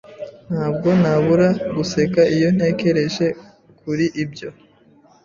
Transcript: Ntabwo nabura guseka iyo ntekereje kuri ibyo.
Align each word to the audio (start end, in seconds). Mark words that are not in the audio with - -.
Ntabwo 0.51 0.87
nabura 1.01 1.49
guseka 1.75 2.21
iyo 2.35 2.49
ntekereje 2.55 3.25
kuri 3.79 4.05
ibyo. 4.23 4.49